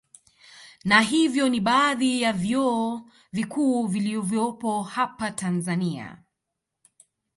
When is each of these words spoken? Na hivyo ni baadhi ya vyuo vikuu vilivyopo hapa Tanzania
Na 0.83 1.01
hivyo 1.01 1.49
ni 1.49 1.59
baadhi 1.61 2.21
ya 2.21 2.33
vyuo 2.33 3.01
vikuu 3.31 3.87
vilivyopo 3.87 4.83
hapa 4.83 5.31
Tanzania 5.31 6.17